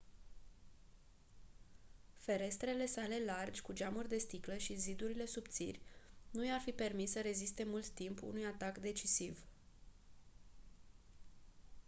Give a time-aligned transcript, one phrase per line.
[2.17, 5.81] ferestrele sale largi cu geamuri de sticlă și zidurile subțiri
[6.31, 9.39] nu i-ar fi permis să reziste mult timp unui atac decisiv